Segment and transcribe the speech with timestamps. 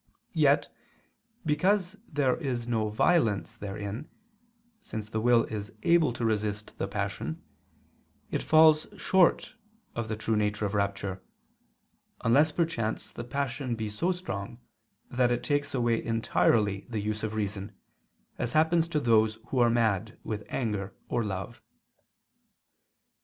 [0.33, 0.67] Yet,
[1.45, 4.09] because there is no violence therein,
[4.81, 7.43] since the will is able to resist the passion,
[8.31, 9.53] it falls short
[9.93, 11.21] of the true nature of rapture,
[12.21, 14.57] unless perchance the passion be so strong
[15.11, 17.71] that it takes away entirely the use of reason,
[18.39, 21.61] as happens to those who are mad with anger or love.